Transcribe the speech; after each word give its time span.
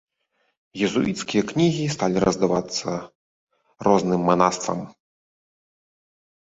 Езуіцкія 0.87 1.43
кнігі 1.51 1.85
сталі 1.97 2.17
раздавацца 2.25 2.91
розным 3.91 4.21
манаства. 4.33 4.75